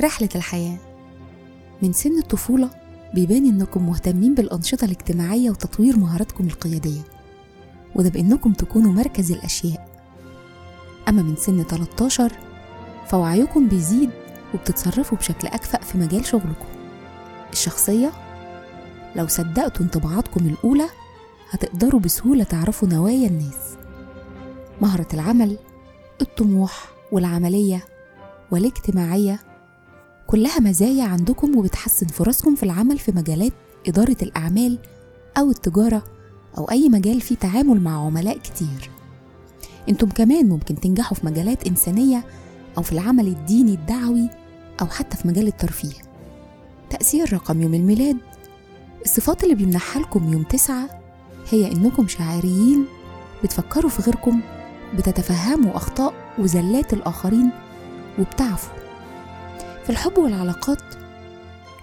رحلة 0.00 0.28
الحياة. 0.34 0.78
من 1.82 1.92
سن 1.92 2.18
الطفولة 2.18 2.70
بيبان 3.14 3.46
إنكم 3.46 3.86
مهتمين 3.86 4.34
بالأنشطة 4.34 4.84
الاجتماعية 4.84 5.50
وتطوير 5.50 5.96
مهاراتكم 5.96 6.44
القيادية 6.46 7.00
وده 7.94 8.10
بإنكم 8.10 8.52
تكونوا 8.52 8.92
مركز 8.92 9.32
الأشياء. 9.32 9.88
أما 11.08 11.22
من 11.22 11.36
سن 11.36 11.62
13 11.62 12.32
فوعيكم 13.06 13.68
بيزيد 13.68 14.10
وبتتصرفوا 14.54 15.18
بشكل 15.18 15.48
أكفأ 15.48 15.78
في 15.78 15.98
مجال 15.98 16.26
شغلكم. 16.26 16.66
الشخصية؟ 17.52 18.12
لو 19.16 19.26
صدقتوا 19.26 19.86
انطباعاتكم 19.86 20.46
الأولى 20.46 20.86
هتقدروا 21.50 22.00
بسهولة 22.00 22.44
تعرفوا 22.44 22.88
نوايا 22.88 23.28
الناس. 23.28 23.76
مهرة 24.80 25.06
العمل 25.14 25.58
الطموح 26.22 26.84
والعملية 27.12 27.84
والاجتماعية 28.50 29.40
كلها 30.26 30.60
مزايا 30.60 31.04
عندكم 31.04 31.58
وبتحسن 31.58 32.06
فرصكم 32.06 32.54
في 32.54 32.62
العمل 32.62 32.98
في 32.98 33.12
مجالات 33.12 33.52
إدارة 33.88 34.16
الأعمال 34.22 34.78
أو 35.38 35.50
التجارة 35.50 36.04
أو 36.58 36.70
أي 36.70 36.88
مجال 36.88 37.20
فيه 37.20 37.34
تعامل 37.36 37.80
مع 37.80 38.06
عملاء 38.06 38.38
كتير. 38.38 38.90
أنتم 39.88 40.08
كمان 40.08 40.48
ممكن 40.48 40.80
تنجحوا 40.80 41.16
في 41.16 41.26
مجالات 41.26 41.66
إنسانية 41.66 42.24
أو 42.78 42.82
في 42.82 42.92
العمل 42.92 43.26
الديني 43.26 43.74
الدعوي 43.74 44.28
أو 44.80 44.86
حتى 44.86 45.16
في 45.16 45.28
مجال 45.28 45.46
الترفيه. 45.46 45.98
تأثير 46.90 47.32
رقم 47.32 47.62
يوم 47.62 47.74
الميلاد. 47.74 48.16
الصفات 49.04 49.44
اللي 49.44 49.54
بيمنحها 49.54 50.02
لكم 50.02 50.32
يوم 50.32 50.42
تسعة 50.42 51.02
هي 51.50 51.72
إنكم 51.72 52.08
شاعريين 52.08 52.84
بتفكروا 53.44 53.90
في 53.90 54.02
غيركم 54.02 54.40
بتتفهموا 54.96 55.76
أخطاء 55.76 56.14
وزلات 56.38 56.92
الآخرين 56.92 57.50
وبتعفوا 58.18 58.83
في 59.84 59.90
الحب 59.90 60.18
والعلاقات 60.18 60.82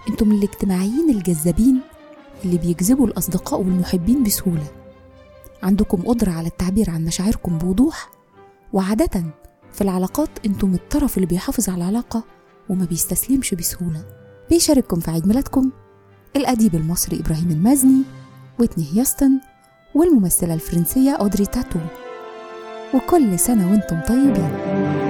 أنتم 0.08 0.32
الاجتماعيين 0.32 1.10
الجذابين 1.10 1.80
اللي 2.44 2.58
بيجذبوا 2.58 3.06
الأصدقاء 3.06 3.60
والمحبين 3.60 4.22
بسهولة. 4.22 4.66
عندكم 5.62 6.02
قدرة 6.02 6.30
على 6.30 6.46
التعبير 6.48 6.90
عن 6.90 7.04
مشاعركم 7.04 7.58
بوضوح. 7.58 8.10
وعادة 8.72 9.24
في 9.72 9.80
العلاقات 9.80 10.28
أنتم 10.46 10.74
الطرف 10.74 11.16
اللي 11.16 11.26
بيحافظ 11.26 11.68
على 11.68 11.78
العلاقة 11.78 12.24
وما 12.68 12.84
بيستسلمش 12.84 13.54
بسهولة. 13.54 14.04
بيشارككم 14.50 15.00
في 15.00 15.10
عيد 15.10 15.26
ميلادكم 15.26 15.70
الأديب 16.36 16.74
المصري 16.74 17.20
إبراهيم 17.20 17.50
المازني 17.50 18.02
ويتني 18.58 18.86
هيوستن 18.92 19.40
والممثلة 19.94 20.54
الفرنسية 20.54 21.10
أودري 21.10 21.46
تاتو. 21.46 21.78
وكل 22.94 23.38
سنة 23.38 23.70
وأنتم 23.70 24.00
طيبين. 24.00 25.01